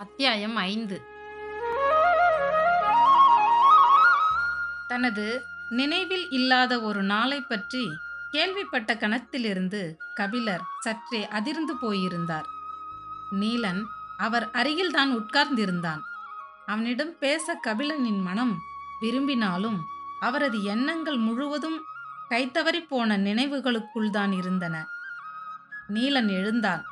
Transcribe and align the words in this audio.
அத்தியாயம் 0.00 0.56
ஐந்து. 0.56 1.02
தனது 4.88 5.42
நினைவில் 5.68 6.30
இல்லாத 6.30 6.80
ஒரு 6.80 7.02
நாளை 7.02 7.40
பற்றி 7.40 7.90
கேள்விப்பட்ட 8.30 8.94
கணத்திலிருந்து 8.94 9.96
கபிலர் 10.14 10.60
சற்றே 10.80 11.28
அதிர்ந்து 11.28 11.76
போயிருந்தார். 11.76 12.44
நீலன் 13.30 13.82
அவர் 14.16 14.48
அருகில்தான் 14.52 15.10
உட்கார்ந்திருந்தான். 15.10 16.00
அவனிடம் 16.66 17.18
பேச 17.18 17.60
கபிலனின் 17.66 18.22
மனம் 18.22 18.58
விரும்பினாலும் 19.00 19.80
அவரது 20.20 20.62
எண்ணங்கள் 20.62 21.16
முழுவதும் 21.16 21.80
கைத்தவறி 22.30 22.86
போன 22.88 23.18
நினைவுகளுக்குள் 23.18 24.10
தான் 24.10 24.32
இருந்தன. 24.32 24.86
நீலன் 25.88 26.28
எழுந்தான். 26.28 26.84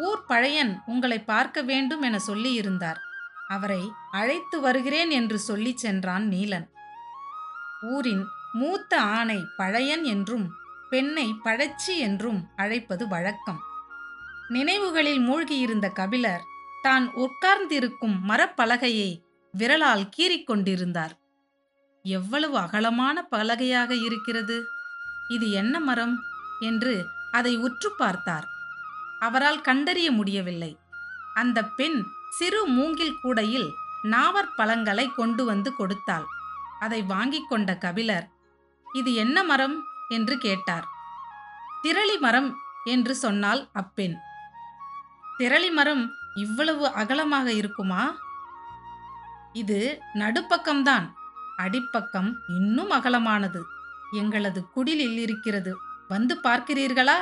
ஊர் 0.00 0.20
பழையன் 0.26 0.72
உங்களை 0.86 1.18
பார்க்க 1.22 1.62
வேண்டும் 1.62 2.02
என 2.02 2.18
சொல்லியிருந்தார். 2.26 3.00
அவரை 3.48 3.82
அழைத்து 4.10 4.56
வருகிறேன் 4.60 5.10
என்று 5.10 5.38
சொல்லிச் 5.38 5.76
சென்றான் 5.76 6.24
நீலன். 6.28 6.66
ஊரின் 7.82 8.24
மூத்த 8.52 8.92
ஆணை 9.00 9.40
பழையன் 9.56 10.04
என்றும் 10.04 10.46
பெண்ணை 10.90 11.26
பழச்சி 11.44 11.94
என்றும் 11.98 12.40
அழைப்பது 12.56 13.04
வழக்கம். 13.08 13.60
நினைவுகளில் 14.48 15.22
மூழ்கியிருந்த 15.28 15.88
கபிலர் 15.92 16.44
தான் 16.82 17.04
உட்கார்ந்திருக்கும் 17.14 18.16
மரப்பலகையை 18.28 19.10
விரலால் 19.54 20.04
கீறிக்கொண்டிருந்தார் 20.16 21.14
எவ்வளவு 22.04 22.56
அகலமான 22.56 23.16
பலகையாக 23.30 23.90
இருக்கிறது 24.04 24.56
இது 25.28 25.46
என்ன 25.50 25.74
மரம்? 25.80 26.16
என்று 26.60 26.94
அதை 27.32 27.52
உற்று 27.56 27.90
பார்த்தார். 27.98 28.46
அவரால் 29.20 29.60
கண்டறிய 29.60 30.10
முடியவில்லை. 30.10 30.78
அந்த 31.34 31.64
பெண் 31.64 32.04
சிறு 32.30 32.66
மூங்கில் 32.66 33.18
கூடையில் 33.22 33.70
நாவற்பழங்களை 34.04 35.14
கொண்டு 35.14 35.44
வந்து 35.44 35.74
கொடுத்தாள். 35.74 36.24
அதை 36.80 37.02
வாங்கிக் 37.02 37.48
கொண்ட 37.48 37.76
கபிலர் 37.76 38.28
இது 38.92 39.14
என்ன 39.14 39.42
மரம்? 39.42 39.84
என்று 40.08 40.38
கேட்டார். 40.38 40.84
திரளி 41.82 42.20
மரம் 42.20 42.56
என்று 42.84 43.14
சொன்னால் 43.14 43.68
அப்பெண். 43.72 44.16
திரளி 45.38 45.72
மரம் 45.72 46.10
இவ்வளவு 46.34 46.86
அகலமாக 46.86 47.52
இருக்குமா? 47.52 48.14
இது 49.52 50.00
நடுப்பக்கம்தான். 50.14 51.12
அடிப்பக்கம் 51.58 52.32
இன்னும் 52.48 52.90
அகலமானது. 52.90 53.62
எங்களது 54.12 54.66
குடிலில் 54.76 55.18
இருக்கிறது. 55.18 55.76
வந்து 56.08 56.40
பார்க்கிறீர்களா? 56.44 57.16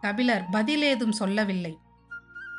கபிலர் 0.00 0.44
பதிலேதும் 0.52 1.16
சொல்லவில்லை. 1.20 1.78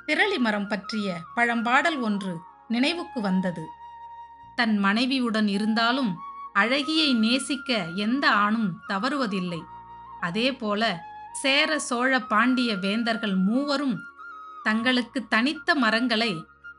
திரளி 0.08 0.38
மரம் 0.38 0.68
பற்றிய 0.68 1.18
பழம்பாடல் 1.36 2.00
ஒன்று 2.00 2.34
நினைவுக்கு 2.68 3.22
வந்தது. 3.22 3.64
தன் 4.56 4.78
மனைவியுடன் 4.78 5.48
இருந்தாலும் 5.48 6.12
அழகியை 6.56 7.16
நேசிக்க 7.16 7.88
எந்த 7.96 8.30
ஆணும் 8.30 8.70
தவறுவதில்லை. 8.90 9.62
அதேபோல 10.20 11.02
சேர 11.32 11.80
சோழ 11.80 12.20
பாண்டிய 12.20 12.76
வேந்தர்கள் 12.76 13.36
மூவரும் 13.36 13.98
தங்களுக்கு 14.64 15.28
தனித்த 15.28 15.76
மரங்களை 15.76 16.32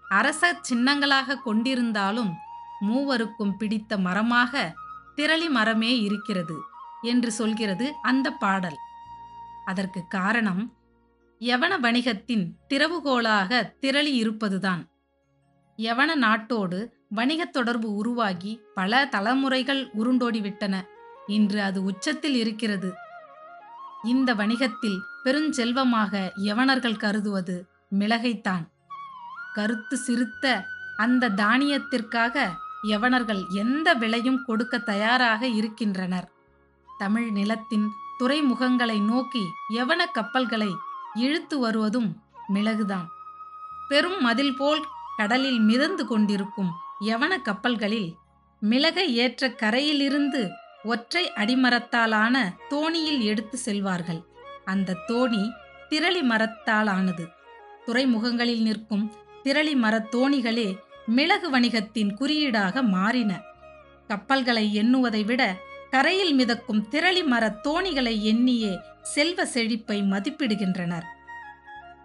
அரச 0.09 0.61
சின்னங்களாக 0.71 1.37
கொண்டிருந்தாலும் 1.47 2.33
மூவருக்கும் 2.81 3.57
பிடித்த 3.59 3.99
மரமாக 3.99 4.75
திரளி 5.17 5.49
மரமே 5.49 6.01
இருக்கிறது 6.01 6.57
என்று 7.03 7.33
சொல்கிறது 7.33 7.93
அந்த 8.03 8.31
பாடல். 8.31 8.79
அதற்கு 9.65 10.03
காரணம் 10.09 10.73
யவன 11.41 11.81
வணிகத்தின் 11.81 12.47
திறவுகோலாக 12.69 13.73
திரளி 13.81 14.13
இருப்பதுதான். 14.15 14.89
யவன 15.77 16.09
நாட்டோடு 16.21 16.91
வணிகத் 17.15 17.53
தொடர்பு 17.53 17.95
உருவாகி 17.95 18.61
பல 18.75 19.07
தலைமுறைகள் 19.07 19.91
உருண்டோடிவிட்டன. 19.99 20.83
இன்று 21.27 21.63
அது 21.63 21.83
உச்சத்தில் 21.83 22.35
இருக்கிறது. 22.35 22.95
இந்த 24.05 24.35
வணிகத்தில் 24.35 24.99
பெருஞ்செல்வமாக 25.25 26.31
யவனர்கள் 26.37 26.97
கருதுவது 26.97 27.67
மிளகைத்தான். 27.99 28.69
கருத்து 29.53 29.97
சிறுத்த 29.97 30.65
அந்த 30.97 31.29
தானியத்திற்காக 31.29 32.51
யவனர்கள் 32.83 33.43
எந்த 33.55 33.95
விலையும் 33.95 34.45
கொடுக்க 34.45 34.79
தயாராக 34.79 35.47
இருக்கின்றனர். 35.47 36.33
தமிழ் 36.99 37.31
நிலத்தின் 37.31 37.89
துறைமுகங்களை 38.23 39.05
நோக்கி 39.05 39.43
யவன 39.75 40.01
கப்பல்களை 40.13 40.69
இழுத்து 41.15 41.59
வருவதும் 41.59 42.23
மிளகுதான். 42.55 43.07
பெரும் 43.89 44.21
மதில் 44.21 44.57
போல் 44.57 44.85
கடலில் 45.17 45.59
மிதந்து 45.59 46.07
கொண்டிருக்கும் 46.07 46.71
யவன 47.01 47.43
கப்பல்களில் 47.43 48.15
மிளகை 48.61 49.17
ஏற்ற 49.17 49.51
கரையிலிருந்து 49.51 50.51
ஒற்றை 50.85 51.33
அடிமரத்தாலான 51.37 52.57
தோணியில் 52.71 53.21
எடுத்து 53.21 53.59
செல்வார்கள். 53.65 54.25
அந்த 54.65 54.97
தோணி 55.09 55.51
திரளி 55.91 56.23
மரத்தாலானது. 56.23 57.29
துறைமுகங்களில் 57.87 58.63
நிற்கும் 58.63 59.13
திரளி 59.45 59.75
மரத் 59.75 60.15
தோணிகளே 60.15 60.77
மிளகு 61.07 61.51
வணிகத்தின் 61.51 62.15
குறியீடாக 62.15 62.83
மாறின. 62.83 63.41
கப்பல்களை 64.09 64.79
எண்ணுவதை 64.83 65.25
விட 65.25 65.57
கரையில் 65.93 66.35
மிதக்கும் 66.35 66.83
திரளி 66.91 67.23
மர 67.33 67.45
தோணிகளை 67.65 68.13
எண்ணியே 68.31 68.71
செல்வ 69.03 69.45
செழிப்பை 69.47 70.03
மதிப்பிடுகின்றனர். 70.03 71.07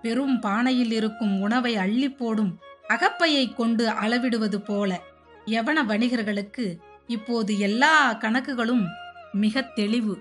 பெரும் 0.02 0.40
பானையில் 0.40 0.92
இருக்கும் 0.92 1.36
உணவை 1.42 1.76
அள்ளி 1.76 2.10
போடும் 2.12 2.52
அகப்பையை 2.88 3.54
கொண்டு 3.54 3.86
அளவிடுவது 3.90 4.60
போல 4.60 5.00
யவன 5.46 5.84
வணிகர்களுக்கு 5.92 6.66
இப்போது 7.08 7.60
எல்லா 7.60 7.94
கணக்குகளும் 8.14 8.86
மிக 9.44 9.62
தெளிவு. 9.62 10.16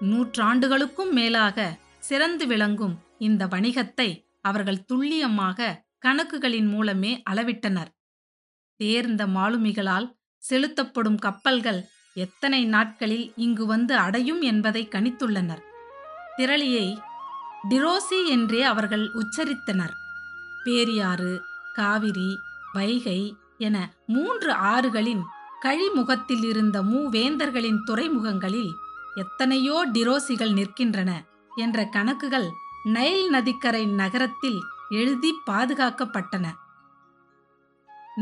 நூற்றாண்டுகளுக்கும் 0.00 1.12
மேலாக 1.12 1.68
சிறந்து 1.98 2.46
விளங்கும் 2.46 2.96
இந்த 3.18 3.46
வணிகத்தை 3.46 4.08
அவர்கள் 4.40 4.84
துல்லியமாக 4.84 5.68
கணக்குகளின் 6.06 6.68
மூலமே 6.68 7.22
அளவிட்டனர். 7.30 7.92
தேர்ந்த 8.80 9.22
மாலுமிகளால் 9.26 10.08
செலுத்தப்படும் 10.42 11.20
கப்பல்கள் 11.26 11.80
எத்தனை 12.14 12.64
நாட்களில் 12.64 13.32
இங்கு 13.36 13.66
வந்து 13.66 13.96
அடையும் 13.96 14.40
என்பதை 14.40 14.88
கணித்துள்ளனர். 14.90 15.62
திரளியை 16.38 16.98
டிரோசி 17.68 18.26
என்றே 18.26 18.62
அவர்கள் 18.62 19.10
உச்சரித்தனர். 19.12 19.94
பேரியாறு 20.64 21.38
காவிரி 21.74 22.38
வைகை 22.72 23.36
என 23.58 23.92
மூன்று 24.06 24.52
ஆறுகளின் 24.52 25.22
கழிமுகத்தில் 25.60 26.42
இருந்த 26.42 26.82
மூவேந்தர்களின் 26.82 27.78
துறைமுகங்களில் 27.86 28.70
எத்தனையோ 29.14 29.88
டிரோசிகள் 29.92 30.52
நிற்கின்றன 30.52 31.10
என்ற 31.56 31.84
கணக்குகள் 31.84 32.48
நைல் 32.84 33.30
நதிக்கரை 33.30 33.86
நகரத்தில் 33.86 34.58
எழுதி 34.90 35.32
பாதுகாக்கப்பட்டன. 35.46 36.52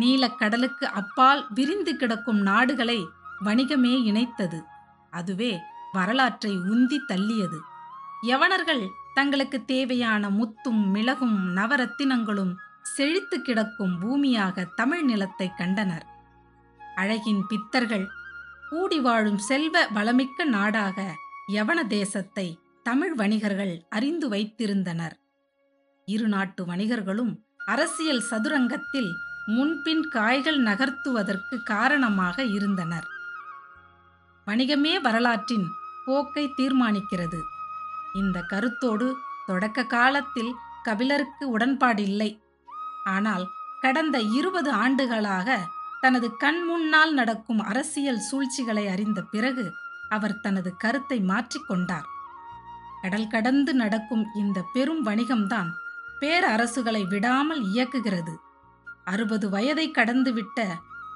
நீலக்கடலுக்கு 0.00 0.84
அப்பால் 0.84 1.46
விரிந்து 1.54 1.96
கிடக்கும் 1.96 2.40
நாடுகளை 2.40 3.06
வணிகமே 3.44 3.94
இணைத்தது. 4.02 4.64
அதுவே 5.10 5.58
வரலாற்றை 5.92 6.58
உந்தி 6.58 6.98
தள்ளியது. 7.08 7.58
யவனர்கள் 8.26 8.88
தங்களுக்கு 9.14 9.64
தேவையான 9.64 10.30
முத்தும் 10.30 10.82
மிளகும் 10.90 11.56
நவரத்தினங்களும் 11.56 12.54
செழித்து 12.82 13.42
கிடக்கும் 13.42 13.94
பூமியாக 14.02 14.66
தமிழ் 14.74 15.02
நிலத்தை 15.02 15.50
கண்டனர். 15.56 16.06
அழகின் 16.96 17.42
பித்தர்கள் 17.48 18.06
கூடி 18.70 19.00
வாழும் 19.00 19.38
செல்வ 19.38 19.86
வளமிக்க 19.94 20.44
நாடாக 20.44 21.14
யவன 21.52 21.86
தேசத்தை 21.86 22.58
தமிழ் 22.82 23.14
வணிகர்கள் 23.14 23.86
அறிந்து 23.88 24.28
வைத்திருந்தனர். 24.28 25.12
இரு 26.04 26.28
நாட்டு 26.28 26.64
வணிகர்களும் 26.64 27.42
அரசியல் 27.66 28.20
சதுரங்கத்தில் 28.20 29.10
முன்பின் 29.46 30.02
காய்கள் 30.08 30.62
நகர்த்துவதற்கு 30.62 31.62
காரணமாக 31.64 32.44
இருந்தனர். 32.44 33.06
வணிகமே 34.46 34.92
வரலாற்றின் 35.00 35.66
போக்கை 36.04 36.44
தீர்மானிக்கிறது. 36.58 37.40
இந்த 38.14 38.38
கருத்தோடு 38.42 39.06
தொடக்க 39.46 39.84
காலத்தில் 39.84 40.52
கபிலருக்கு 40.82 41.44
உடன்பாடில்லை. 41.58 42.30
ஆனால் 43.04 43.44
கடந்த 43.80 44.16
இருபது 44.38 44.70
ஆண்டுகளாக 44.82 45.58
தனது 46.00 46.28
கண் 46.36 46.62
முன்னால் 46.64 47.12
நடக்கும் 47.12 47.60
அரசியல் 47.60 48.22
சூழ்ச்சிகளை 48.28 48.84
அறிந்த 48.88 49.20
பிறகு 49.22 49.64
அவர் 50.08 50.40
தனது 50.40 50.70
கருத்தை 50.76 51.18
மாற்றிக்கொண்டார் 51.20 52.06
கடல் 53.02 53.28
கடந்து 53.28 53.72
நடக்கும் 53.74 54.24
இந்த 54.34 54.58
பெரும் 54.72 55.02
வணிகம்தான் 55.06 55.70
பேரரசுகளை 56.20 57.02
விடாமல் 57.08 57.62
இயக்குகிறது. 57.64 58.34
அறுபது 59.04 59.46
வயதை 59.50 59.86
கடந்துவிட்ட 59.90 60.60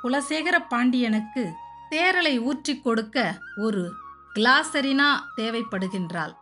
குலசேகர 0.03 0.57
பாண்டியனுக்கு 0.69 1.45
தேரலை 1.91 2.41
ஊற்றிக் 2.41 2.85
கொடுக்க 2.85 3.39
ஒரு 3.57 3.93
கிளாசரினா 4.35 5.09
தேவைப்படுகின்றாள். 5.37 6.35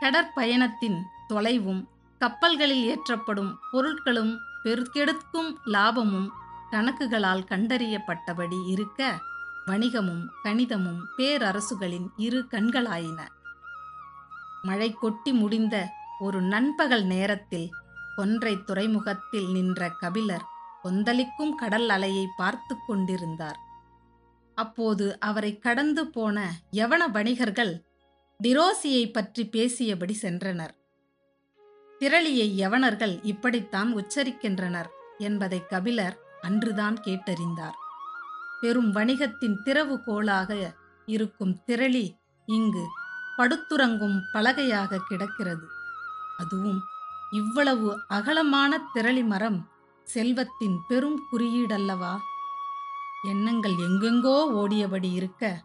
கடற்பயணத்தின் 0.00 0.98
தொலைவும் 1.28 1.82
கப்பல்களில் 2.18 2.84
ஏற்றப்படும் 2.86 3.52
பொருட்களும் 3.72 4.36
பெருக்கெடுக்கும் 4.64 5.50
லாபமும் 5.64 6.28
கணக்குகளால் 6.70 7.44
கண்டறியப்பட்டபடி 7.50 8.58
இருக்க 8.66 9.18
வணிகமும் 9.66 10.24
கணிதமும் 10.44 11.00
பேரரசுகளின் 11.18 12.08
இரு 12.16 12.46
கண்களாயின. 12.50 13.20
மழை 14.62 14.90
கொட்டி 14.92 15.32
முடிந்த 15.32 15.88
ஒரு 16.18 16.40
நண்பகல் 16.42 17.04
நேரத்தில் 17.04 17.68
கொன்றை 18.16 18.64
துறைமுகத்தில் 18.64 19.48
நின்ற 19.50 19.88
கபிலர் 19.88 20.46
கொந்தளிக்கும் 20.82 21.54
கடல் 21.54 21.88
அலையை 21.88 22.26
பார்த்து 22.36 22.76
கொண்டிருந்தார். 22.86 23.58
அப்போது 24.62 25.06
அவரை 25.20 25.52
கடந்து 25.58 26.02
போன 26.06 26.36
யவன 26.72 27.02
வணிகர்கள் 27.10 27.72
டிரோசியை 28.40 29.04
பற்றி 29.12 29.42
பேசியபடி 29.52 30.14
சென்றனர். 30.22 30.74
திரளியை 32.00 32.46
யவனர்கள் 32.62 33.14
இப்படித்தான் 33.22 33.90
உச்சரிக்கின்றனர் 33.96 34.88
என்பதை 35.18 35.58
கபிலர் 35.66 36.16
அன்றுதான் 36.40 36.96
கேட்டறிந்தார். 37.06 37.76
பெரும் 38.60 38.90
வணிகத்தின் 38.94 39.56
திறவு 39.64 39.96
கோளாக 40.06 40.50
இருக்கும் 41.06 41.54
திரளி 41.66 42.06
இங்கு 42.48 42.84
படுத்துறங்கும் 43.38 44.18
பலகையாக 44.34 45.00
கிடக்கிறது. 45.08 45.66
அதுவும் 46.38 46.80
இவ்வளவு 47.32 47.90
அகலமான 48.08 48.80
திரளி 48.94 49.22
மரம் 49.24 49.60
செல்வத்தின் 50.06 50.76
பெரும் 50.88 51.18
குறியீடல்லவா? 51.30 52.14
எண்ணங்கள் 53.22 53.72
எங்கெங்கோ 53.72 54.44
ஓடியபடி 54.50 55.12
இருக்க 55.12 55.62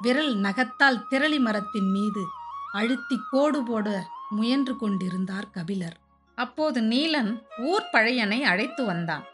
விரல் 0.00 0.36
நகத்தால் 0.36 1.04
திரளி 1.10 1.38
மரத்தின் 1.38 1.90
மீது 1.90 2.24
அழுத்தி 2.72 3.20
கோடு 3.30 3.62
போட 3.62 4.08
முயன்று 4.30 4.76
கொண்டிருந்தார் 4.76 5.50
கபிலர். 5.50 5.96
அப்போது 6.34 6.80
நீலன் 6.80 7.42
ஊர் 7.58 7.84
பழையனை 7.92 8.40
அழைத்து 8.40 8.84
வந்தான். 8.84 9.24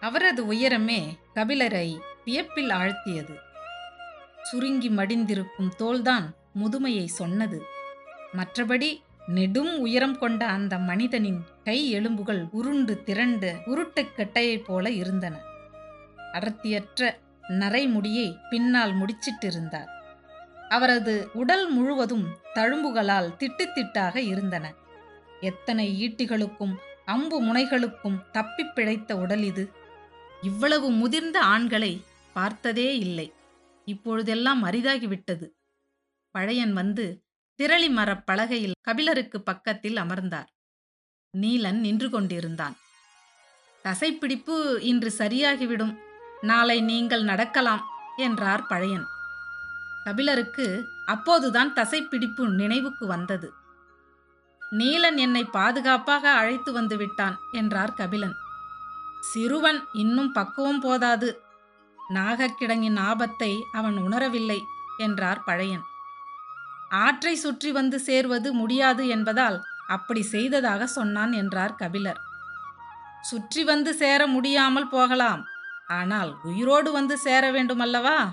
அவரது 0.00 0.52
உயரமே 0.52 1.18
கபிலரை 1.34 1.98
வியப்பில் 2.24 2.68
ஆழ்த்தியது. 2.68 3.34
சுருங்கி 4.42 4.90
மடிந்திருக்கும் 4.90 5.68
தோல்தான் 5.68 6.34
முதுமையை 6.62 7.04
சொன்னது. 7.04 7.62
மற்றபடி 8.36 9.00
நெடும் 9.26 9.78
உயரம் 9.78 10.18
கொண்ட 10.18 10.46
அந்த 10.46 10.78
மனிதனின் 10.78 11.44
கை 11.64 11.90
எலும்புகள் 11.90 12.48
உருண்டு 12.50 13.02
திரண்டு 13.02 13.56
உருட்டுக்கட்டையைப் 13.66 14.64
போல 14.64 14.90
இருந்தன. 14.90 15.54
அடர்த்தியற்ற 16.38 17.14
நரைமுடியை 17.48 18.36
பின்னால் 18.50 18.94
முடிச்சிட்டிருந்தார். 18.94 19.88
அவரது 20.68 21.30
உடல் 21.32 21.70
முழுவதும் 21.70 22.36
தழும்புகளால் 22.54 23.36
திட்டுத்திட்டாக 23.36 24.16
இருந்தன. 24.16 24.74
எத்தனை 25.40 26.08
ஈட்டிகளுக்கும் 26.08 26.76
அம்பு 27.04 27.42
முனைகளுக்கும் 27.42 28.30
தப்பிப் 28.30 28.74
பிழைத்த 28.74 29.16
உடல் 29.16 29.42
இது. 29.42 29.70
இவ்வளவு 30.42 30.90
முதிர்ந்த 30.90 31.40
ஆண்களை 31.40 32.04
பார்த்ததே 32.32 32.98
இல்லை. 32.98 33.32
இப்பொழுதெல்லாம் 33.84 34.64
அரிதாகிவிட்டது. 34.64 35.48
பழையன் 36.30 36.72
வந்து 36.72 37.24
திரளி 37.62 37.90
மரப் 37.90 38.26
பலகையில் 38.26 38.72
கபிலருக்கு 38.80 39.42
பக்கத்தில் 39.42 39.96
அமர்ந்தார். 39.96 40.50
நீலன் 41.38 41.80
நின்று 41.80 42.10
கொண்டிருந்தான். 42.10 42.76
தசைப்பிடிப்பு 43.84 44.80
இன்று 44.80 45.12
சரியாகிவிடும். 45.18 45.96
நாளை 46.42 46.80
நீங்கள் 46.80 47.22
நடக்கலாம் 47.22 47.84
என்றார் 48.16 48.66
பழையன். 48.66 49.06
கபிலருக்கு 50.04 50.86
அப்போதுதான் 51.04 51.72
தசைப்பிடிப்பு 51.74 52.46
நினைவுக்கு 52.48 53.06
வந்தது. 53.06 53.52
நீலன் 54.62 55.16
என்னை 55.16 55.44
பாதுகாப்பாக 55.44 56.32
அழைத்து 56.32 56.72
வந்து 56.72 56.96
விட்டான் 56.96 57.36
என்றார் 57.52 57.94
கபிலன். 57.94 58.34
சிறுவன் 59.20 59.80
இன்னும் 59.92 60.32
பக்குவம் 60.32 60.80
போதாது. 60.80 61.40
நாகக்கிடங்கின் 62.14 62.98
ஆபத்தை 62.98 63.62
அவன் 63.72 63.96
உணரவில்லை 63.96 64.60
என்றார் 64.98 65.44
பழையன். 65.44 65.84
ஆற்றை 66.90 67.34
சுற்றி 67.36 67.72
வந்து 67.72 68.00
சேர்வது 68.00 68.54
முடியாது 68.54 69.08
என்பதால் 69.08 69.62
அப்படி 69.86 70.22
செய்ததாக 70.22 70.86
சொன்னான் 70.86 71.32
என்றார் 71.32 71.74
கபிலர். 71.74 72.20
சுற்றி 73.22 73.64
வந்து 73.64 73.94
சேர 73.94 74.26
முடியாமல் 74.26 74.88
போகலாம். 74.88 75.46
ஆனால் 75.88 76.36
உயிரோடு 76.42 76.92
வந்து 76.92 77.18
சேர 77.18 77.50
வேண்டுமல்லவா? 77.52 78.28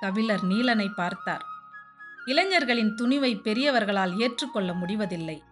கபிலர் 0.00 0.44
நீலனை 0.44 0.88
பார்த்தார். 0.94 1.44
இளைஞர்களின் 2.26 2.94
துணிவை 2.94 3.40
பெரியவர்களால் 3.40 4.16
ஏற்றுக்கொள்ள 4.16 4.72
முடிவதில்லை. 4.72 5.42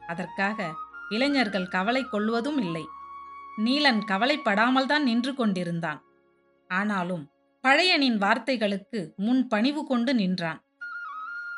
அதற்காக 0.00 0.74
இளைஞர்கள் 1.10 1.68
கவலை 1.68 2.04
கொள்வதும் 2.04 2.58
இல்லை. 2.58 2.84
நீலன் 3.56 4.04
கவலைப்படாமல் 4.04 4.86
தான் 4.86 5.02
நின்று 5.02 5.34
கொண்டிருந்தான். 5.34 6.00
ஆனாலும் 6.68 7.30
பழையனின் 7.62 8.18
வார்த்தைகளுக்கு 8.18 9.14
முன் 9.16 9.48
பணிவு 9.48 9.86
கொண்டு 9.86 10.14
நின்றான். 10.14 10.60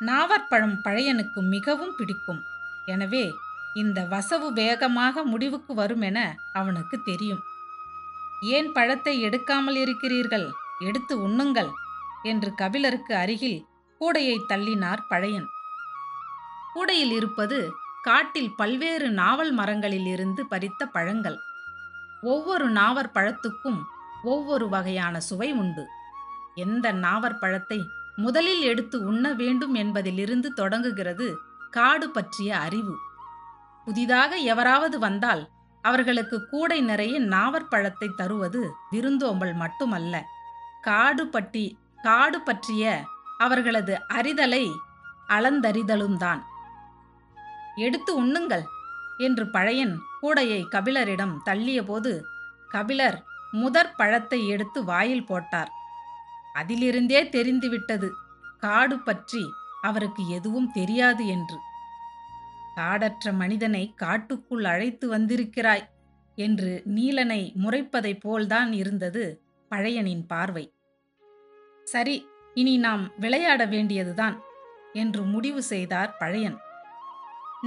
நாவற்பழம் 0.01 0.77
பழையனுக்கு 0.85 1.41
மிகவும் 1.43 1.97
பிடிக்கும். 1.99 2.41
எனவே 2.87 3.31
இந்த 3.75 4.05
வசவு 4.05 4.53
வேகமாக 4.53 5.25
முடிவுக்கு 5.25 5.75
வரும் 5.75 6.01
என 6.01 6.35
அவனுக்கு 6.53 7.03
தெரியும். 7.05 7.43
ஏன் 8.41 8.73
பழத்தை 8.73 9.25
எடுக்காமல் 9.25 9.77
இருக்கிறீர்கள்? 9.77 10.51
எடுத்து 10.79 11.29
உண்ணுங்கள் 11.29 11.71
என்று 12.23 12.55
கபிலருக்கு 12.55 13.15
அருகில் 13.15 13.67
கூடையை 14.01 14.41
தள்ளினார் 14.49 14.99
பழையன். 15.09 15.47
கூடையில் 16.73 17.11
இருப்பது 17.11 17.71
காட்டில் 18.03 18.55
பல்வேறு 18.57 19.11
நாவல் 19.11 19.53
மரங்களில் 19.53 20.07
இருந்து 20.07 20.47
பறித்த 20.51 20.85
பழங்கள். 20.93 21.37
ஒவ்வொரு 22.23 22.71
நாவற் 22.71 23.11
பழத்துக்கும் 23.15 23.81
ஒவ்வொரு 24.25 24.69
வகையான 24.69 25.21
சுவை 25.21 25.53
உண்டு. 25.53 25.87
எந்த 26.55 26.93
நாவற்பழத்தை 26.93 27.81
முதலில் 28.17 28.61
எடுத்து 28.61 29.07
உண்ண 29.07 29.33
வேண்டும் 29.33 29.75
என்பதிலிருந்து 29.75 30.53
தொடங்குகிறது 30.53 31.37
காடு 31.71 32.11
பற்றிய 32.11 32.59
அறிவு. 32.59 32.97
புதிதாக 33.85 34.37
எவராவது 34.37 34.99
வந்தால் 34.99 35.51
அவர்களுக்கு 35.83 36.37
கூடை 36.47 36.81
நிறைய 36.81 37.21
நாவற்பழத்தை 37.21 38.09
தருவது 38.15 38.63
விருந்தோம்பல் 38.91 39.55
மட்டுமல்ல. 39.55 40.15
காடு 40.81 41.27
பட்டி 41.27 41.79
காடு 42.03 42.41
பற்றிய 42.41 42.85
அவர்களது 43.39 43.95
அறிதலை 44.09 44.65
அளந்தறிதலும் 45.29 46.17
தான் 46.17 46.41
எடுத்து 47.77 48.13
உண்ணுங்கள் 48.23 48.65
என்று 49.19 49.51
பழையன் 49.51 49.95
கூடையை 50.23 50.61
கபிலரிடம் 50.71 51.35
தள்ளியபோது 51.47 52.13
கபிலர் 52.69 53.19
முதற் 53.51 53.97
பழத்தை 53.97 54.49
எடுத்து 54.49 54.85
வாயில் 54.85 55.27
போட்டார். 55.27 55.71
அதிலிருந்தே 56.55 57.29
தெரிந்துவிட்டது. 57.29 58.09
காடு 58.59 58.99
பற்றி 58.99 59.43
அவருக்கு 59.81 60.29
எதுவும் 60.29 60.73
தெரியாது 60.73 61.27
என்று. 61.27 61.59
காடற்ற 62.81 63.33
மனிதனை 63.33 63.85
காட்டுக்குள் 63.97 64.65
அழைத்து 64.65 65.09
வந்திருக்கிறாய் 65.09 65.87
என்று 66.39 66.83
நீலனை 66.87 67.43
முறைப்பதைப் 67.55 68.21
போல்தான் 68.21 68.71
இருந்தது 68.73 69.25
பழையனின் 69.71 70.25
பார்வை. 70.27 70.65
சரி 71.85 72.17
இனி 72.55 72.75
நாம் 72.77 73.05
விளையாட 73.17 73.63
வேண்டியதுதான் 73.65 74.37
என்று 74.93 75.23
முடிவு 75.23 75.63
செய்தார் 75.63 76.17
பழையன். 76.19 76.59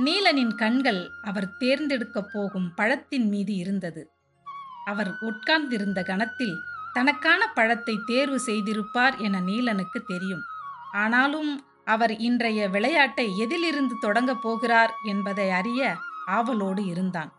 நீலனின் 0.06 0.54
கண்கள் 0.56 1.02
அவர் 1.24 1.48
தேர்ந்தெடுக்கப் 1.60 2.30
போகும் 2.34 2.70
பழத்தின் 2.76 3.28
மீது 3.28 3.54
இருந்தது. 3.56 4.04
அவர் 4.86 5.12
உட்கார்ந்திருந்த 5.22 6.00
கணத்தில் 6.04 6.56
தனக்கான 6.94 7.42
பழத்தை 7.54 7.96
தேர்வு 8.06 8.40
செய்திருப்பார் 8.46 9.16
என 9.18 9.42
நீலனுக்கு 9.42 10.00
தெரியும். 10.08 10.44
ஆனாலும் 10.92 11.52
அவர் 11.86 12.14
இன்றைய 12.18 12.68
விளையாட்டை 12.70 13.38
எதிலிருந்து 13.38 13.96
தொடங்கப் 14.00 14.42
போகிறார் 14.42 14.94
என்பதை 15.04 15.50
அறிய 15.50 15.96
ஆவலோடு 16.26 16.86
இருந்தான். 16.86 17.32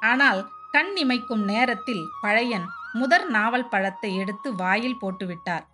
ஆனால் 0.00 0.50
கண் 0.70 0.92
இமைக்கும் 0.96 1.44
நேரத்தில் 1.44 2.04
பழையன் 2.20 2.66
முதற் 2.92 3.26
நாவல் 3.26 3.68
பழத்தை 3.68 4.16
எடுத்து 4.16 4.54
வாயில் 4.54 5.00
போட்டுவிட்டார் 5.00 5.66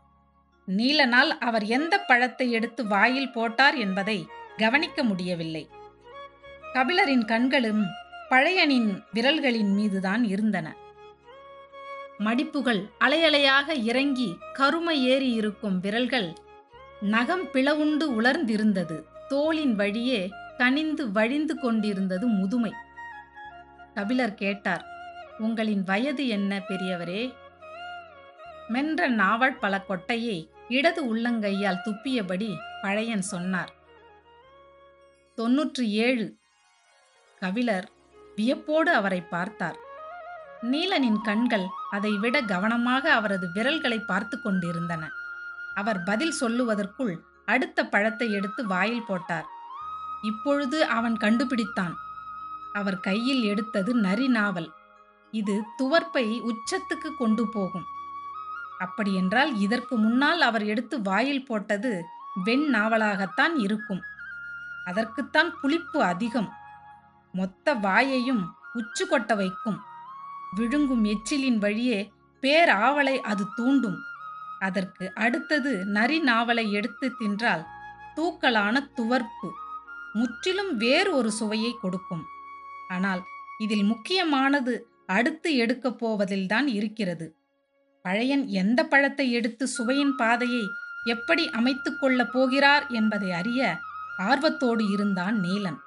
நீலனால் 0.69 1.31
அவர் 1.38 1.65
எந்த 1.67 1.95
பழத்தை 1.99 2.50
எடுத்து 2.50 2.87
வாயில் 2.87 3.33
போட்டார் 3.33 3.76
என்பதை 3.76 4.29
கவனிக்க 4.57 5.03
முடியவில்லை. 5.03 5.71
கபிலரின் 6.73 7.25
கண்களும் 7.25 7.85
பழையனின் 8.31 8.88
விரல்களின் 9.15 9.73
மீதுதான் 9.75 10.25
இருந்தன. 10.25 10.75
மடிப்புகள் 12.19 12.83
அலையலையாக 13.05 13.69
இறங்கி 13.83 14.38
கருமை 14.53 14.97
ஏறி 15.05 15.31
இருக்கும் 15.33 15.81
விரல்கள் 15.81 16.29
நகம் 17.00 17.45
பிளவுண்டு 17.53 18.21
உலர்ந்திருந்தது. 18.21 19.05
தோளின் 19.29 19.75
வழியே 19.75 20.31
கனிந்து 20.57 21.12
வழிந்து 21.12 21.59
கொண்டிருந்தது 21.59 22.26
முதுமை. 22.26 22.73
கபிலர் 23.95 24.35
கேட்டார் 24.35 24.85
உங்களின் 25.38 25.85
வயது 25.85 26.29
என்ன 26.29 26.62
பெரியவரே? 26.69 27.35
மென்ற 28.69 29.09
நாவல் 29.09 29.59
பல 29.59 29.85
கொட்டையை 29.88 30.50
இடது 30.69 31.17
உள்ளங்கையால் 31.17 31.81
துப்பியபடி 31.85 32.57
பழையன் 32.83 33.21
சொன்னார். 33.21 33.75
தொன்னூற்றி 35.37 35.83
ஏழு 35.83 36.37
கபிலர் 37.41 37.91
வியப்போடு 38.37 38.91
அவரை 38.91 39.21
பார்த்தார். 39.21 39.76
நீலனின் 40.62 41.21
கண்கள் 41.23 41.67
அதைவிட 41.91 42.41
கவனமாக 42.41 43.12
அவரது 43.12 43.49
விரல்களை 43.53 43.99
பார்த்து 43.99 44.41
கொண்டிருந்தன. 44.41 45.09
அவர் 45.76 46.02
பதில் 46.02 46.35
சொல்லுவதற்குள் 46.40 47.16
அடுத்த 47.47 47.87
பழத்தை 47.87 48.33
எடுத்து 48.33 48.66
வாயில் 48.66 49.06
போட்டார். 49.06 49.47
இப்பொழுது 50.23 50.85
அவன் 50.85 51.16
கண்டுபிடித்தான். 51.16 51.95
அவர் 52.73 53.00
கையில் 53.00 53.42
எடுத்தது 53.42 53.95
நரி 53.95 54.28
நாவல். 54.28 54.71
இது 55.30 55.62
துவர்ப்பை 55.78 56.40
உச்சத்துக்கு 56.40 57.11
கொண்டு 57.18 57.49
போகும். 57.52 57.85
அப்படியென்றால் 58.78 59.54
இதற்கு 59.54 59.97
முன்னால் 59.97 60.40
அவர் 60.40 60.64
எடுத்து 60.64 61.02
வாயில் 61.02 61.47
போட்டது 61.47 62.04
வெண் 62.45 62.75
நாவலாகத்தான் 62.75 63.54
இருக்கும். 63.56 64.00
அதற்குத்தான் 64.85 65.54
புளிப்பு 65.61 66.02
அதிகம். 66.02 66.52
மொத்த 67.33 67.75
வாயையும் 67.75 68.45
உச்சு 68.75 69.04
கொட்ட 69.11 69.37
வைக்கும். 69.37 69.80
விழுங்கும் 70.56 71.04
எச்சிலின் 71.04 71.59
வழியே 71.59 72.12
பேராவலை 72.42 73.16
அது 73.21 73.45
தூண்டும். 73.56 73.99
அதற்கு 74.58 75.12
அடுத்தது 75.14 75.72
நரி 75.86 76.18
நாவலை 76.20 76.72
எடுத்து 76.72 77.12
தின்றால் 77.20 77.64
தூக்கலான 78.16 78.75
துவர்ப்பு 78.96 79.48
முற்றிலும் 80.12 80.76
வேறு 80.76 81.14
ஒரு 81.14 81.30
சுவையை 81.30 81.72
கொடுக்கும். 81.80 82.25
ஆனால் 82.88 83.22
இதில் 83.58 83.84
முக்கியமானது 83.84 84.75
அடுத்து 85.06 85.56
எடுக்கப் 85.56 85.98
போவதில்தான் 86.04 86.66
இருக்கிறது. 86.66 87.26
பழையன் 88.04 88.46
எந்த 88.46 88.80
பழத்தை 88.84 89.32
எடுத்து 89.32 89.66
சுவையின் 89.66 90.14
பாதையை 90.16 90.64
எப்படி 91.04 91.50
அமைத்து 91.50 91.90
கொள்ளப் 91.98 92.32
போகிறார் 92.32 92.86
என்பதை 92.90 93.32
அறிய 93.32 93.78
ஆர்வத்தோடு 94.18 94.84
இருந்தான் 94.90 95.36
நீலன். 95.40 95.78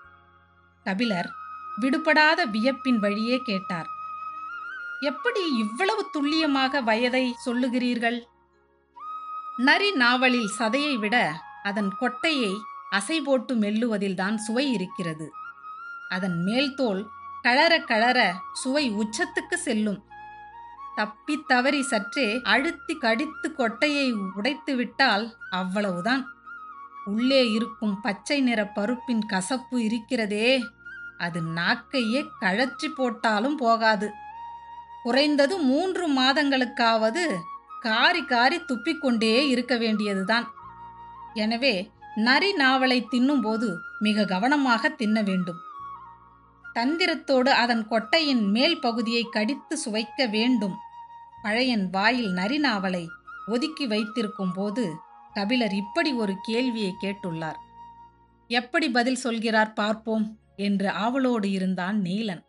கபிலர் 0.83 1.29
விடுபடாத 1.81 2.45
வியப்பின் 2.45 2.99
வழியே 2.99 3.37
கேட்டார் 3.37 3.89
எப்படி 5.01 5.41
இவ்வளவு 5.55 6.09
துல்லியமாக 6.11 6.81
வயதை 6.81 7.35
சொல்லுகிறீர்கள்? 7.45 8.19
நரி 9.59 9.91
நாவலில் 9.91 10.51
சதையை 10.59 10.95
விட 10.95 11.41
அதன் 11.63 11.89
கொட்டையை 12.01 12.51
அசை 12.91 13.21
போட்டு 13.21 13.55
மெல்லுவதில்தான் 13.55 14.35
சுவை 14.35 14.71
இருக்கிறது. 14.71 15.31
அதன் 16.09 16.43
மேல்தோல் 16.43 17.07
கழற 17.43 17.73
கழற 17.87 18.31
சுவை 18.53 18.91
உச்சத்துக்கு 18.91 19.53
செல்லும். 19.53 20.05
தப்பி 20.95 21.43
தவறி 21.47 21.81
சற்றே 21.81 22.41
அழுத்தி 22.43 22.97
கடித்து 22.97 23.53
கொட்டையை 23.57 24.31
உடைத்து 24.35 24.75
விட்டால் 24.75 25.35
அவ்வளவுதான். 25.49 26.25
உள்ளே 27.05 27.51
இருக்கும் 27.51 28.01
பச்சை 28.01 28.41
நிற 28.41 28.67
பருப்பின் 28.67 29.25
கசப்பு 29.25 29.83
இருக்கிறதே. 29.83 30.65
அது 31.17 31.41
நாக்கையே 31.41 32.27
கழற்றி 32.39 32.89
போட்டாலும் 32.89 33.55
போகாது. 33.55 34.11
குறைந்தது 35.03 35.57
மூன்று 35.57 36.07
மாதங்களுக்காவது 36.09 37.39
காரி 37.79 38.25
காரி 38.25 38.57
துப்பிக்கொண்டே 38.57 39.47
இருக்க 39.47 39.77
வேண்டியதுதான். 39.77 40.47
எனவே 41.33 41.91
நரி 42.15 42.53
நாவலை 42.53 43.07
தின்னும்போது 43.11 43.67
மிக 43.99 44.25
கவனமாக 44.25 44.89
தின்ன 44.89 45.21
வேண்டும். 45.21 45.59
தந்திரத்தோடு 46.75 47.51
அதன் 47.63 47.85
கொட்டையின் 47.89 48.43
மேல் 48.51 48.79
பகுதியை 48.79 49.23
கடித்து 49.29 49.77
சுவைக்க 49.85 50.27
வேண்டும். 50.29 50.75
பழையன் 51.41 51.89
வாயில் 51.89 52.31
நரி 52.31 52.57
நாவலை 52.57 53.07
ஒதுக்கி 53.47 53.87
வைத்திருக்கும் 53.87 54.53
போது 54.53 54.83
கபிலர் 55.33 55.73
இப்படி 55.73 56.13
ஒரு 56.13 56.35
கேள்வியை 56.41 56.93
கேட்டுள்ளார். 56.99 57.59
எப்படி 58.47 58.89
பதில் 58.89 59.15
சொல்கிறார் 59.15 59.73
பார்ப்போம் 59.73 60.25
என்று 60.55 60.89
ஆவலோடு 60.89 61.51
இருந்தான் 61.51 61.97
நீலன். 62.01 62.41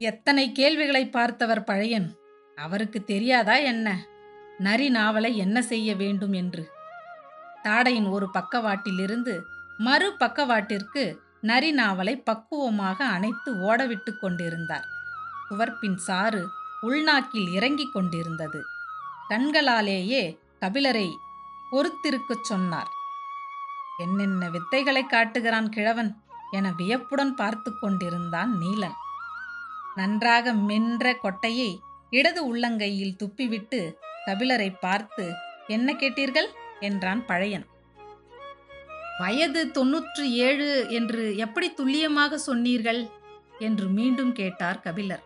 எத்தனை 0.00 0.52
கேள்விகளை 0.52 1.08
பார்த்தவர் 1.08 1.64
பழையன்? 1.64 2.08
அவருக்கு 2.56 3.04
தெரியாதா 3.04 3.54
என்ன? 3.54 4.06
நரி 4.58 4.88
நாவலை 4.88 5.36
என்ன 5.36 5.62
செய்ய 5.62 5.94
வேண்டும் 5.94 6.32
என்று? 6.32 6.70
தாடையின் 7.64 8.10
ஒரு 8.10 8.28
பக்கவாட்டிலிருந்து 8.34 9.40
மறு 9.78 10.16
பக்கவாட்டிற்கு 10.20 11.16
நரி 11.40 11.70
நாவலை 11.70 12.16
பக்குவமாக 12.16 13.04
அணைத்து 13.04 13.54
ஓடவிட்டு 13.54 14.18
கொண்டிருந்தார். 14.20 14.84
குவர்ப்பின் 15.50 15.96
சாறு 15.96 16.48
உள்நாக்கில் 16.82 17.52
இறங்கிக் 17.52 17.92
கொண்டிருந்தது. 17.92 18.62
கண்களாலேயே 19.28 20.38
கபிலரை 20.60 21.08
பொறுத்திருக்கச் 21.72 22.42
சொன்னார். 22.42 22.88
என்னென்ன 23.98 24.50
வித்தைகளை 24.50 25.06
காட்டுகிறான் 25.06 25.68
கிழவன்? 25.68 26.24
என 26.50 26.72
வியப்புடன் 26.76 27.34
பார்த்து 27.34 27.78
கொண்டிருந்தான் 27.78 28.58
நீலன். 28.60 28.96
நன்றாக 29.94 30.52
மென்ற 30.52 31.18
கொட்டையை 31.22 31.80
இடது 32.10 32.56
உள்ளங்கையில் 32.56 33.16
துப்பிவிட்டு 33.24 33.92
கபிலரை 34.26 34.74
பார்த்து 34.80 35.32
என்ன 35.66 35.92
கேட்டீர்கள்? 35.92 36.46
என்றான் 36.80 37.26
பழையன். 37.26 37.66
வயது 39.18 39.70
தொன்னூற்று 39.70 40.32
ஏழு 40.32 40.86
என்று 40.88 41.36
எப்படி 41.36 41.72
துல்லியமாக 41.72 42.38
சொன்னீர்கள்? 42.38 43.08
என்று 43.58 43.88
மீண்டும் 43.88 44.32
கேட்டார் 44.32 44.80
கபிலர். 44.80 45.22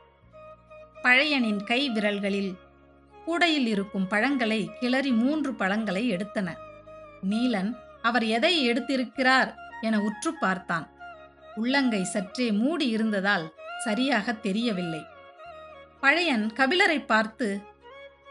பழையனின் 1.03 1.65
கை 1.65 1.91
விரல்களில் 1.91 2.55
கூடையில் 3.27 3.67
இருக்கும் 3.67 4.07
பழங்களை 4.07 4.71
கிளறி 4.81 5.11
மூன்று 5.11 5.55
பழங்களை 5.55 6.11
எடுத்தன. 6.11 6.55
நீலன் 7.31 7.75
அவர் 8.03 8.25
எதை 8.25 8.69
எடுத்திருக்கிறார்? 8.71 9.55
என 9.81 10.01
உற்று 10.01 10.35
பார்த்தான். 10.35 10.91
உள்ளங்கை 11.57 12.05
சற்றே 12.05 12.53
மூடி 12.53 12.89
இருந்ததால் 12.89 13.53
சரியாக 13.85 14.33
தெரியவில்லை. 14.33 15.07
பழையன் 16.00 16.52
கபிலரை 16.57 17.07
பார்த்து 17.07 17.61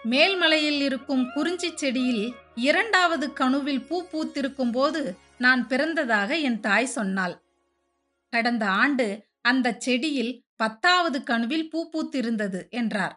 மேல்மலையில் 0.05 0.79
இருக்கும் 0.79 1.31
குறிஞ்சி 1.33 1.71
செடியில் 1.75 2.35
இரண்டாவது 2.55 3.33
கணுவில் 3.39 3.85
பூ 3.87 3.97
பூத்திருக்கும் 4.11 4.71
போது 4.71 5.17
நான் 5.37 5.67
பிறந்ததாக 5.67 6.41
என் 6.41 6.59
தாய் 6.59 6.85
சொன்னாள். 6.85 7.35
கடந்த 8.29 8.69
ஆண்டு 8.69 9.27
அந்த 9.41 9.75
செடியில் 9.77 10.45
பத்தாவது 10.55 11.19
கணுவில் 11.19 11.69
பூ 11.69 11.89
பூத்திருந்தது 11.91 12.69
என்றார். 12.69 13.15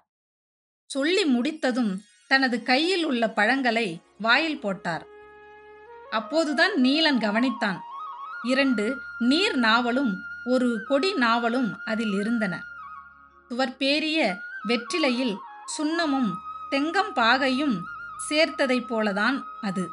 சொல்லி 0.87 1.25
முடித்ததும் 1.25 1.93
தனது 2.29 2.63
கையில் 2.63 3.05
உள்ள 3.05 3.31
பழங்களை 3.31 4.01
வாயில் 4.19 4.61
போட்டார். 4.61 5.07
அப்போதுதான் 6.11 6.73
நீலன் 6.73 7.19
கவனித்தான். 7.19 7.79
இரண்டு 8.43 8.97
நீர் 9.19 9.57
நாவலும் 9.57 10.13
ஒரு 10.45 10.85
கொடி 10.89 11.15
நாவலும் 11.15 11.71
அதில் 11.85 12.15
இருந்தன. 12.21 12.55
துவர்பேரிய 13.51 14.37
வெற்றிலையில் 14.69 15.37
சுண்ணமும் 15.79 16.33
தெங்கம்பாகையும் 16.71 17.81
சேர்த்ததைப் 18.31 18.87
போலதான் 18.89 19.43
அது. 19.61 19.89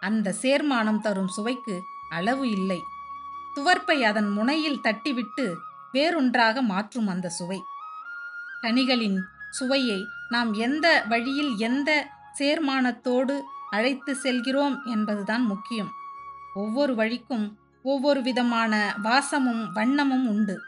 அந்த 0.00 0.34
சேர்மானம் 0.42 1.00
தரும் 1.00 1.28
சுவைக்கு 1.28 1.82
அளவு 2.10 2.50
இல்லை. 2.50 2.82
துவர்ப்பை 3.56 4.02
அதன் 4.02 4.28
முனையில் 4.28 4.80
தட்டிவிட்டு 4.82 5.54
வேறொன்றாக 5.92 6.62
மாற்றும் 6.62 7.08
அந்த 7.08 7.28
சுவை. 7.28 7.62
கனிகளின் 8.62 9.18
சுவையை 9.50 10.06
நாம் 10.28 10.52
எந்த 10.52 11.04
வழியில் 11.08 11.56
எந்த 11.56 12.08
சேர்மானத்தோடு 12.38 13.40
அழைத்து 13.70 14.16
செல்கிறோம் 14.16 14.84
என்பதுதான் 14.84 15.42
முக்கியம். 15.42 15.90
ஒவ்வொரு 16.54 16.94
வழிக்கும் 16.94 17.58
ஒவ்வொரு 17.82 18.22
விதமான 18.22 18.94
வாசமும் 19.02 19.76
வண்ணமும் 19.76 20.28
உண்டு. 20.28 20.60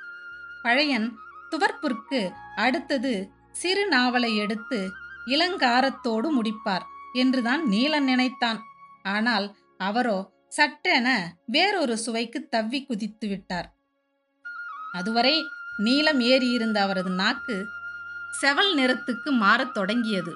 பழையன் 0.63 1.19
துவர்ப்பிற்கு 1.53 2.21
அடுத்தது 2.57 3.13
சிறு 3.53 3.89
நாவலை 3.89 4.37
எடுத்து 4.37 4.91
இளங்காரத்தோடு 5.27 6.29
முடிப்பார் 6.37 6.85
என்றுதான் 7.13 7.63
நீலன் 7.71 8.07
நினைத்தான். 8.13 8.61
ஆனால் 9.03 9.57
அவரோ 9.79 10.19
சட்டென 10.49 11.37
வேறொரு 11.47 11.99
சுவைக்கு 11.99 12.49
தவ்வி 12.51 12.87
குதித்து 12.87 13.29
விட்டார். 13.29 13.69
அதுவரை 14.93 15.35
நீலம் 15.77 16.21
ஏறியிருந்த 16.21 16.79
அவரது 16.79 17.11
நாக்கு 17.11 17.67
செவல் 18.41 18.73
நிறத்துக்கு 18.77 19.31
மாறத் 19.31 19.75
தொடங்கியது. 19.75 20.33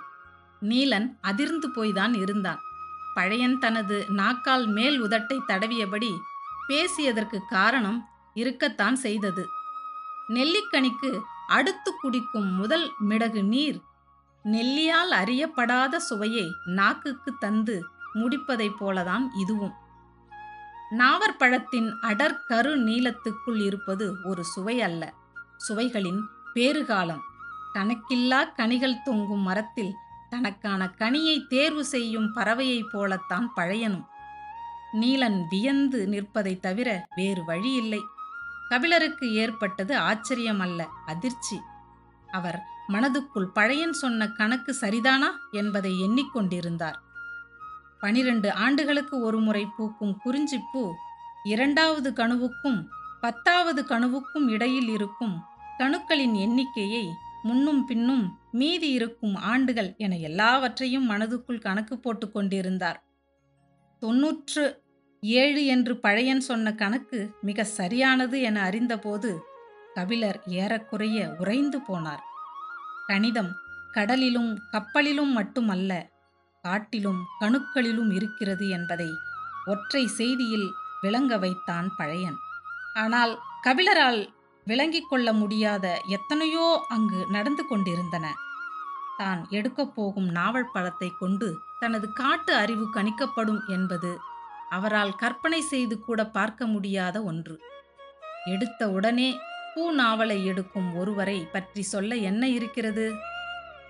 நீலன் 0.63 1.09
அதிர்ந்து 1.21 1.69
போய்தான் 1.69 2.15
இருந்தான். 2.21 2.61
பழையன் 3.15 3.59
தனது 3.59 4.05
நாக்கால் 4.09 4.67
மேல் 4.67 4.97
உதட்டை 5.03 5.39
தடவியபடி 5.49 6.13
பேசியதற்கு 6.69 7.39
காரணம் 7.49 8.09
இருக்கத்தான் 8.35 8.97
செய்தது. 8.97 9.45
நெல்லிக்கனிக்கு 10.29 11.21
அடுத்து 11.47 11.93
குடிக்கும் 12.01 12.55
முதல் 12.55 12.93
மிடகு 12.99 13.45
நீர். 13.45 13.81
நெல்லியால் 14.45 15.11
அறியப்படாத 15.11 15.97
சுவையை 15.97 16.47
நாக்குக்கு 16.67 17.35
தந்து 17.39 17.85
முடிப்பதைப் 18.15 18.75
போலதான் 18.81 19.29
இதுவும். 19.41 19.73
நாவற்பழத்தின் 20.91 21.91
அடர் 22.03 22.45
கரு 22.47 22.79
நீளத்துக்குள் 22.79 23.65
இருப்பது 23.65 24.17
ஒரு 24.25 24.45
சுவை 24.45 24.83
அல்ல. 24.83 25.15
சுவைகளின் 25.69 26.21
பேறுகாலம். 26.55 27.21
கணக்கில்லா 27.75 28.55
கனிகள் 28.55 29.03
தொங்கும் 29.03 29.43
மரத்தில் 29.43 29.95
தனக்கான 30.31 30.95
கனியை 30.99 31.47
தேர்வு 31.47 31.85
செய்யும் 31.85 32.35
பறவையைப் 32.35 32.89
போலத்தான் 32.93 33.53
பழையனும். 33.57 34.05
நீலன் 34.93 35.45
வியந்து 35.49 36.07
நிற்பதைத் 36.07 36.61
தவிர 36.61 37.07
வேறு 37.17 37.45
வழியில்லை. 37.45 38.01
கபிலருக்கு 38.75 39.35
ஏற்பட்டது 39.35 39.97
ஆச்சரியம் 39.97 40.61
அல்ல 40.61 40.89
அதிர்ச்சி. 41.07 41.57
அவர் 42.27 42.63
மனதுக்குள் 42.89 43.49
பழையன் 43.55 43.93
சொன்ன 43.93 44.29
கணக்கு 44.29 44.77
சரிதானா 44.81 45.29
என்பதை 45.51 45.93
எண்ணிக்கொண்டிருந்தார். 46.03 46.97
பனிரெண்டு 47.99 48.53
ஆண்டுகளுக்கு 48.53 49.21
ஒருமுறை 49.21 49.67
பூக்கும் 49.77 50.17
குறிஞ்சிப்பூ 50.25 50.93
இரண்டாவது 51.45 52.11
கணுவுக்கும் 52.11 52.81
பத்தாவது 53.21 53.83
கணுவுக்கும் 53.83 54.49
இடையில் 54.49 54.89
இருக்கும் 54.89 55.37
கணுக்களின் 55.79 56.35
எண்ணிக்கையை 56.35 57.05
முன்னும் 57.43 57.85
பின்னும் 57.87 58.25
மீதி 58.51 58.91
இருக்கும் 58.91 59.35
ஆண்டுகள் 59.35 59.95
என 59.97 60.17
எல்லாவற்றையும் 60.17 61.11
மனதுக்குள் 61.11 61.61
கணக்கு 61.61 61.99
போட்டு 61.99 62.31
கொண்டிருந்தார். 62.31 63.05
தொன்னூற்று 63.99 64.84
ஏழு 65.33 65.67
என்று 65.67 65.97
பழையன் 65.97 66.41
சொன்ன 66.41 66.73
கணக்கு 66.73 67.35
மிக 67.41 67.65
சரியானது 67.65 68.41
என 68.41 68.63
அறிந்தபோது 68.63 69.31
கபிலர் 69.95 70.39
ஏறக்குறைய 70.47 71.37
உறைந்து 71.39 71.79
போனார். 71.89 72.23
கணிதம் 73.07 73.53
கடலிலும் 73.93 74.53
கப்பலிலும் 74.73 75.33
மட்டுமல்ல 75.33 76.13
காட்டிலும் 76.61 77.21
கணுக்களிலும் 77.41 78.11
இருக்கிறது 78.11 78.69
என்பதை 78.69 79.11
ஒற்றை 79.67 80.07
செய்தியில் 80.19 80.69
விளங்க 81.01 81.39
வைத்தான் 81.39 81.89
பழையன். 81.97 82.39
ஆனால் 82.95 83.39
கபிலரால் 83.63 84.29
விளங்கிக் 84.67 85.09
கொள்ள 85.11 85.33
முடியாத 85.33 86.01
எத்தனையோ 86.07 86.85
அங்கு 86.89 87.27
நடந்து 87.31 87.65
கொண்டிருந்தன. 87.67 88.27
தான் 89.17 89.47
எடுக்கப் 89.51 89.95
போகும் 89.95 90.25
நாவல் 90.25 90.73
பழத்தை 90.73 91.11
கொண்டு 91.19 91.49
தனது 91.81 92.13
காட்டு 92.13 92.55
அறிவு 92.55 92.87
கணிக்கப்படும் 92.95 93.61
என்பது 93.69 94.19
அவரால் 94.77 95.15
கற்பனை 95.15 95.61
செய்து 95.61 95.97
கூட 96.01 96.21
பார்க்க 96.27 96.67
முடியாத 96.67 97.17
ஒன்று. 97.23 97.57
எடுத்த 98.45 98.89
உடனே 98.91 99.29
பூ 99.75 99.83
நாவலை 99.93 100.39
எடுக்கும் 100.45 100.91
ஒருவரை 100.97 101.39
பற்றி 101.53 101.83
சொல்ல 101.83 102.15
என்ன 102.31 102.49
இருக்கிறது? 102.49 103.07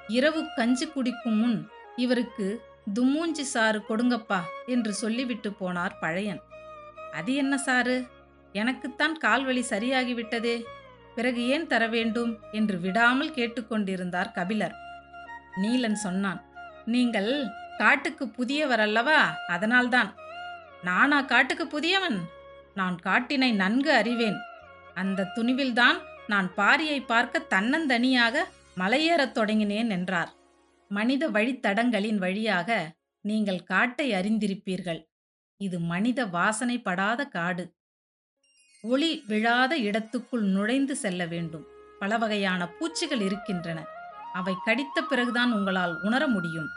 இரவு 0.08 0.40
கஞ்சி 0.56 0.86
குடிக்கும் 0.86 1.38
முன் 1.38 1.58
இவருக்கு 1.96 2.46
தும்மூஞ்சி 2.94 3.44
சாறு 3.54 3.78
கொடுங்கப்பா 3.88 4.40
என்று 4.66 4.92
சொல்லிவிட்டு 4.92 5.50
போனார் 5.60 6.00
பழையன். 6.00 6.42
அது 7.12 7.34
என்ன 7.34 7.54
சாறு? 7.58 7.96
எனக்குத்தான் 8.52 9.14
கால்வழி 9.24 9.62
சரியாகிவிட்டதே. 9.70 10.56
பிறகு 11.14 11.40
ஏன் 11.48 11.66
தர 11.66 11.82
வேண்டும்? 11.86 12.32
என்று 12.52 12.76
விடாமல் 12.80 13.34
கேட்டுக்கொண்டிருந்தார் 13.34 14.32
கபிலர். 14.32 14.74
நீலன் 15.62 15.98
சொன்னான் 16.06 16.40
நீங்கள் 16.84 17.30
காட்டுக்கு 17.78 18.24
புதியவர் 18.28 18.80
அல்லவா? 18.80 19.20
அதனால்தான். 19.48 20.10
நானா 20.84 21.20
காட்டுக்கு 21.20 21.66
புதியவன்? 21.66 22.18
நான் 22.74 22.96
காட்டினை 23.04 23.54
நன்கு 23.54 23.92
அறிவேன். 23.92 24.36
அந்த 24.94 25.28
துணிவில்தான் 25.34 25.98
நான் 26.26 26.48
பாரியை 26.56 27.04
பார்க்க 27.06 27.46
தன்னந்தனியாக 27.50 28.38
மலையேறத் 28.76 29.36
தொடங்கினேன் 29.38 29.88
என்றார். 29.88 30.32
மனித 30.88 31.30
வழித்தடங்களின் 31.30 32.16
வழியாக 32.16 32.94
நீங்கள் 33.20 33.62
காட்டை 33.62 34.10
அறிந்திருப்பீர்கள். 34.10 35.00
இது 35.56 35.80
மனித 35.80 36.26
வாசனைப்படாத 36.26 37.28
காடு. 37.28 37.64
ஒளி 38.82 39.24
விழாத 39.26 39.76
இடத்துக்குள் 39.78 40.42
நுழைந்து 40.42 40.96
செல்ல 40.96 41.26
வேண்டும். 41.26 41.66
பல 41.98 42.18
வகையான 42.18 42.68
பூச்சிகள் 42.68 43.20
இருக்கின்றன. 43.20 43.84
அவை 44.32 44.54
கடித்த 44.64 45.02
பிறகுதான் 45.02 45.52
உங்களால் 45.52 46.00
உணர 46.02 46.26
முடியும். 46.26 46.68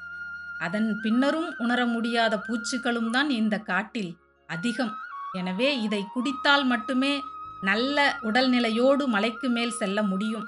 அதன் 0.59 0.99
பின்னரும் 1.01 1.55
உணர 1.57 1.85
முடியாத 1.85 2.43
பூச்சிகளும் 2.47 3.09
தான் 3.09 3.29
இந்த 3.29 3.59
காட்டில் 3.59 4.17
அதிகம். 4.47 4.93
எனவே 5.33 5.81
இதை 5.81 6.05
குடித்தால் 6.13 6.65
மட்டுமே 6.65 7.21
நல்ல 7.61 8.17
உடல்நிலையோடு 8.21 9.07
மலைக்கு 9.07 9.49
மேல் 9.49 9.71
செல்ல 9.71 10.03
முடியும். 10.03 10.47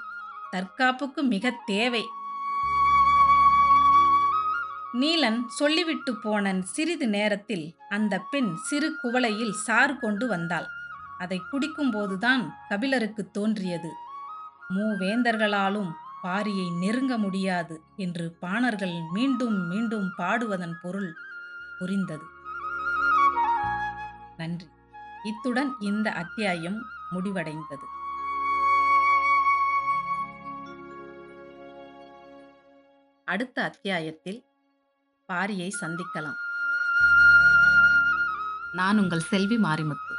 தற்காப்புக்கு 0.52 1.24
மிக 1.24 1.52
தேவை. 1.66 2.06
நீலன் 4.94 5.46
சொல்லிவிட்டு 5.48 6.16
போன 6.16 6.54
சிறிது 6.62 7.08
நேரத்தில் 7.08 7.76
அந்த 7.90 8.22
பெண் 8.32 8.56
சிறு 8.56 8.96
குவளையில் 9.04 9.52
சாறு 9.52 10.00
கொண்டு 10.00 10.28
வந்தாள். 10.28 10.68
அதை 11.18 11.42
குடிக்கும்போதுதான் 11.52 12.50
கபிலருக்கு 12.70 13.32
தோன்றியது. 13.32 13.92
மூவேந்தர்களாலும் 14.74 15.90
பாரியை 16.24 16.78
நெருங்க 16.78 17.18
முடியாது 17.18 17.82
என்று 17.96 18.38
பாணர்கள் 18.40 19.02
மீண்டும் 19.12 19.68
மீண்டும் 19.68 20.12
பாடுவதன் 20.18 20.74
பொருள் 20.82 21.14
புரிந்தது. 21.80 22.24
நன்றி. 24.38 24.68
இத்துடன் 25.24 25.76
இந்த 25.80 26.12
அத்தியாயம் 26.12 26.86
முடிவடைந்தது. 27.12 27.88
அடுத்த 33.26 33.64
அத்தியாயத்தில் 33.64 34.46
பாரியை 35.28 35.70
சந்திக்கலாம். 35.82 36.38
நான் 38.72 39.00
உங்கள் 39.00 39.20
செல்வி 39.20 39.58
மாரிமுத்து. 39.58 40.19